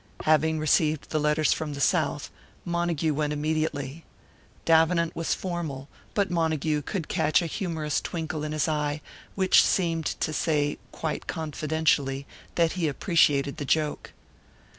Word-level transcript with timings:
Having 0.23 0.57
received 0.57 1.11
the 1.11 1.19
letters 1.19 1.53
from 1.53 1.75
the 1.75 1.79
South, 1.79 2.31
Montague 2.65 3.13
went 3.13 3.33
immediately. 3.33 4.03
Davenant 4.65 5.15
was 5.15 5.35
formal; 5.35 5.89
but 6.15 6.31
Montague 6.31 6.81
could 6.81 7.07
catch 7.07 7.39
a 7.43 7.45
humorous 7.45 8.01
twinkle 8.01 8.43
in 8.43 8.51
his 8.51 8.67
eye, 8.67 9.01
which 9.35 9.63
seemed 9.63 10.05
to 10.07 10.33
say, 10.33 10.79
quite 10.91 11.27
confidentially, 11.27 12.25
that 12.55 12.71
he 12.71 12.87
appreciated 12.87 13.57
the 13.57 13.63
joke. 13.63 14.11